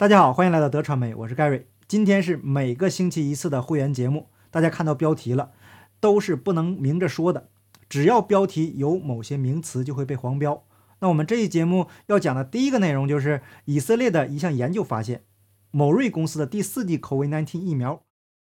[0.00, 1.66] 大家好，欢迎来到德传媒，我是盖瑞。
[1.86, 5.52] 今天是每个星期一次的会员节目，大家看到标题了，
[6.00, 7.50] 都是不能明着说的，
[7.86, 10.64] 只要标题有某些名词就会被黄标。
[11.00, 15.24] 那我们这一节目要讲的第一个内容就是以色列的一项研究发现，
[15.70, 18.00] 某瑞公司的第四季 COVID-19 疫苗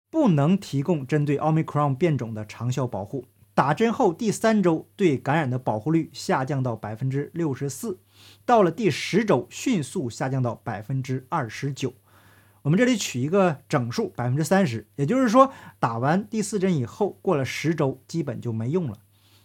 [0.09, 3.25] 不能提供针对奥密克戎变种的长效保护。
[3.61, 7.99] 打针后第三周对感染的保护率下降到百分之六十四，
[8.47, 11.93] 到了第十周迅速下降到百分之二十九。
[12.63, 18.96] 我们这里取一个整数，百分之三十，也就是说打完第四针以后，过了十周基本就没用了。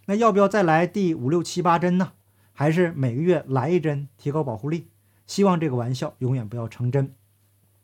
[0.06, 2.14] 那要不要再来第五六七八针呢？
[2.54, 4.86] 还是每个月来一针提高保护力？
[5.26, 7.12] 希望这个玩笑永远不要成真。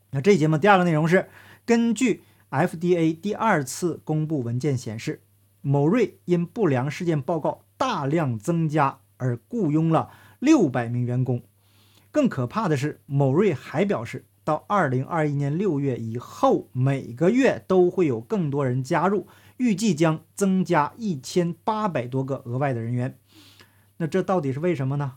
[0.09, 1.29] 那这节目第二个内容是，
[1.63, 5.21] 根据 FDA 第二次公布文件显示。
[5.65, 11.41] 某瑞因不良事件报告大量增加而雇佣了六百名员工。
[12.11, 23.17] 更可怕的是，某瑞还表示，到二零二一年六月以后，每个月都会有更多人加入，预计将增加一千八百多个额外的人员。
[23.97, 25.13] 那这到底是为什么呢？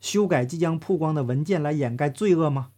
[0.00, 2.70] 修改即将曝光的文件来掩盖罪恶吗？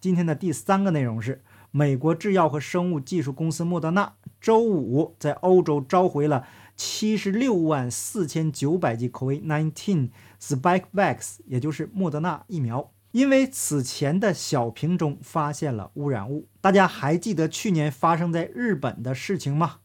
[0.00, 1.42] 今天的第三个内容是。
[1.70, 10.10] 美国制药和生物技术公司莫德纳周五在欧洲召回了七十六万四千九百剂 COVID-19
[10.40, 16.48] Spikevax，也就是莫德纳疫苗，因为此前的小瓶中发现了污染物。
[16.60, 19.76] 大家还记得去年发生在日本的事情吗？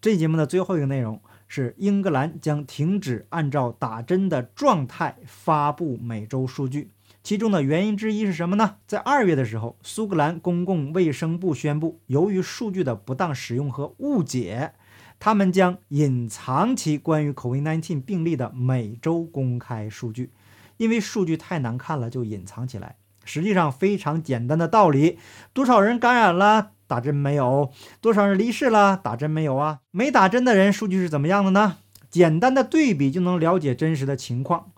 [0.00, 6.90] 这节目的最后一个内容是：英格兰将停止按照打针的状态发布每周数据。
[7.22, 8.76] 其中的原因之一是什么呢？
[8.86, 14.72] 在二月的时候，苏格兰公共卫生部宣布，由于数据的不当使用和误解，
[15.20, 20.32] 他们将隐藏其关于 COVID-19 病例的每周公开数据。
[20.78, 22.96] 因为数据太难看了，就隐藏起来。
[23.24, 25.18] 实际上非常简单的道理：
[25.52, 27.70] 多少人感染了，打针没有；
[28.00, 29.78] 多少人离世了，打针没有啊？
[29.92, 31.76] 没打针的人数据是怎么样的呢？
[32.10, 34.71] 简单的对比就能了解真实的情况。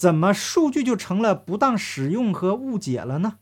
[0.00, 3.34] 怎么数据就成了不当使用和误解了呢？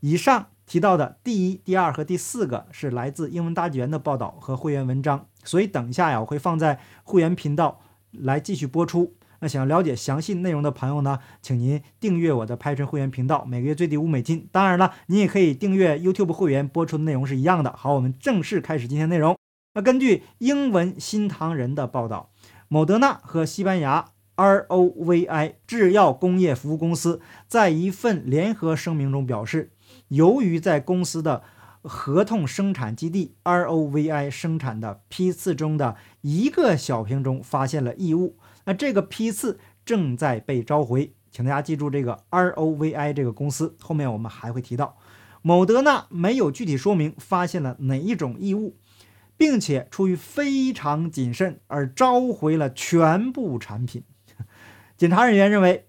[0.00, 7.82] 以上提到的第一、第二和第四个是来自英文大纪元的报道和会员文章，所以等一下呀，我会放在会员频道
[8.12, 9.12] 来继续播出。
[9.40, 14.48] 那想了解详细内容的朋友呢，请您订阅我的拍成会员频道，每个月最低五美金。
[14.50, 17.76] 当然了，您也可以订阅 YouTube 会员，播出的内容是一样的。
[17.76, 19.36] 好，我们正式开始今天内容。
[19.74, 22.30] 那根据英文新唐人的报道，
[22.68, 24.06] 某德纳和西班牙。
[24.36, 29.70] ROVI 制药工业服务公司在一份联合声明中表示，
[30.08, 31.42] 由于在公司的
[31.82, 41.12] 合同生产基地 ROVI 生产的批次中的一个小瓶中发现了异物，那这个批次正在被召回。
[41.30, 44.96] 请大家记住这个 ROVI 这个公司，后面我们还会提到。
[45.42, 48.76] 某德纳没有具体说明发现了哪一种异物，
[49.36, 54.02] 并且出于非常谨慎而召回了全部产品。
[54.96, 55.86] 检查人员认为，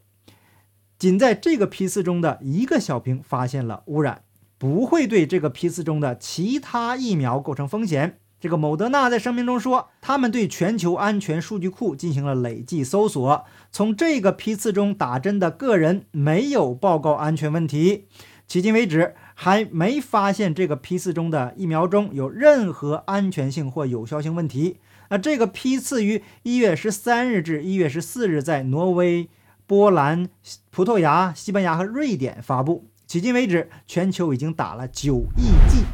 [1.00, 4.24] 仅在这个批次中的一个小瓶发现了污染，
[4.58, 8.20] 不会对这个批次中的其他疫苗构成风险。
[8.40, 18.08] 这个某德纳在声明中说，他们对全球安全数据库进行了累计搜索，从这个批次中打针的个人没有报告安全问题。
[18.48, 24.78] 迄今为止，还没发现这个批次中的疫苗中有任何安全性或有效性问题。
[25.10, 29.30] 那这个批次于一月十三日至一月十四日在挪威、
[29.66, 30.30] 波兰、
[30.70, 32.90] 葡萄牙、西班牙和瑞典发布。
[33.08, 35.86] 迄今为止，全球已经打了九亿剂。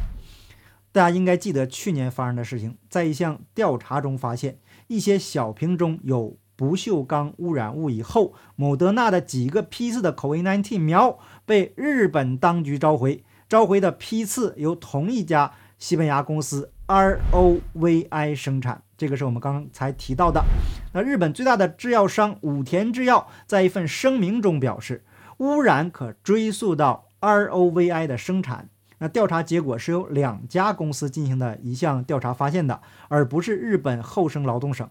[0.92, 13.24] 大家应该记得去年发生的事情，在一项调查中发现一些小瓶中有不锈钢污染物以后，某德纳的几个批次的 COVID-19 苗被日本当局召回。
[13.48, 18.83] 召回的批次由同一家西班牙公司 ROVI 生产。
[18.96, 20.44] 这个是我们刚才提到的。
[20.92, 25.04] 那日本最大的制药商武田制药在一份声明中表示，
[25.38, 28.68] 污染可追溯到 ROVI 的生产。
[28.98, 34.88] 那调查结果是由两家公司进行的一项调查发现的，而不是日本厚生劳动省。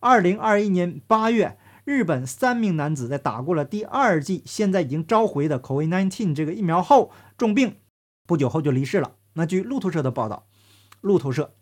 [0.00, 7.76] 二零二一年八月，日本三名男子在打过了第二剂，现在已经召回的 COVID-19 这个疫苗后重病，
[8.26, 9.12] 不久后就离世了。
[9.34, 10.46] 那据路透社的报道，
[11.00, 11.54] 路透社。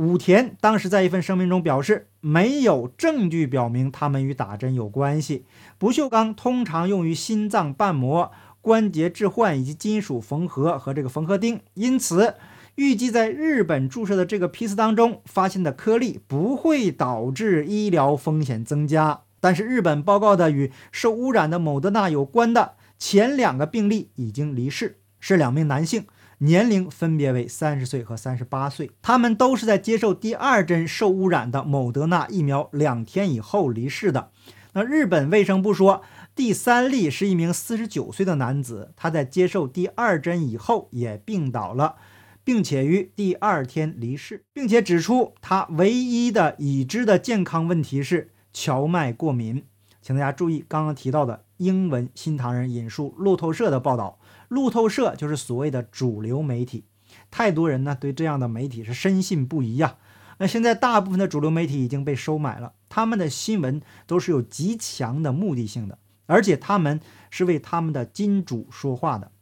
[0.00, 5.44] 武田当时在一份声明中表示，没有证据表明他们与打针有关系。
[5.76, 8.32] 不锈钢通常用于心脏瓣膜、
[8.62, 12.36] 关节置换以及金属缝合和这个缝合钉，因此
[12.76, 19.20] 预计在日本注射的这个批次当中发现的颗粒不会导致医疗风险增加。
[19.38, 26.06] 但是日本报告的与受污染的某德纳有关的前两个病例已经离世，是两名男性，
[26.42, 34.30] 年龄分别为三十岁和三十八岁，他们都是在接受第二针受污染的某德纳疫苗两天以后离世的。
[34.72, 36.02] 那日本卫生部说，
[36.34, 41.96] 第三例是一名四十九岁的男子，他在接受第二针以后也病倒了。
[42.42, 49.64] 并且于第二天离世，并且指出他唯一的已知的健康问题是荞麦过敏。
[50.00, 54.18] 请大家注意刚刚提到的英文新唐人引述路透社的报道，
[54.50, 56.84] 路透社就是所谓的主流媒体。
[57.30, 59.96] 太多人呢对这样的媒体是深信不疑呀。
[60.36, 67.00] 那现在大部分的主流媒体已经被收买了，他们的新闻都是有极强的目的性的，而且他们
[67.30, 69.32] 是为他们的金主说话的。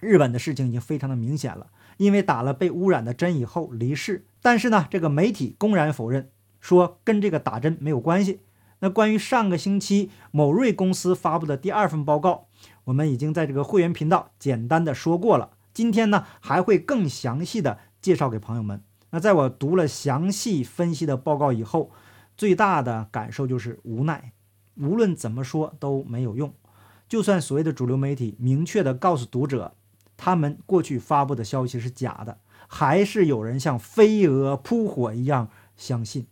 [0.00, 1.68] 日本的事情已经非常的明显了。
[1.96, 6.30] 因为打了被污染的针以后离世，但是呢，这个媒体公然否认，
[6.60, 8.40] 说跟这个打针没有关系。
[8.80, 12.45] 那关于上个星期某瑞公司发布的第二份报告，
[12.84, 15.50] 我们已经在这个会员频道简单的说过了。
[15.74, 18.82] 今天呢，还会更详细的介绍给朋友们。
[19.10, 21.90] 那在我读了详细分析的报告以后，
[22.36, 24.32] 最大的感受就是无奈。
[24.76, 26.52] 无论怎么说都没有用，
[27.08, 29.74] 就算所谓的主流媒体明确的告诉读者。
[30.18, 32.38] 他们过去发布的消息是假的，
[32.68, 36.26] 还是有人像飞蛾扑火一样相信？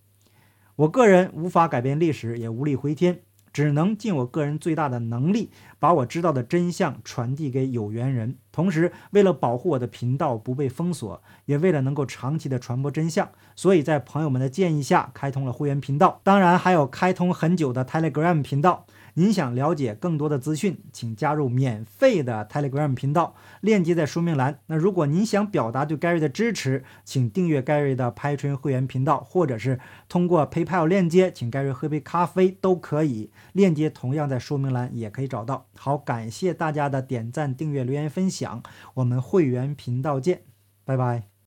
[0.76, 3.21] 我个人无法改变历史，也无力回天，
[3.54, 8.36] 只能尽我个人最大的能力，把我知道的真相传递给有缘人。
[8.50, 16.20] 同时，为了保护我的频道不被封锁，也为了能够长期的传播真相，所以在朋友们的建议下，开通了会员频道。
[16.24, 18.86] 当然，还有开通很久的 Telegram 频道。
[19.14, 24.58] 您想了解更多的资讯，请加入免费的 Telegram 频道，链接在说明栏。
[24.66, 29.78] 那如果您想表达对 Gary 的支持，请订阅 Gary 的拍春会员频道，或者是
[30.08, 33.31] 通过 PayPal 链接请 Gary 喝杯咖啡都可以。
[33.52, 35.66] 链接同样在说明栏也可以找到。
[35.76, 38.62] 好，感谢大家的点赞、订阅、留言、分享，
[38.94, 40.43] 我们会员频道见，
[40.84, 41.33] 拜拜。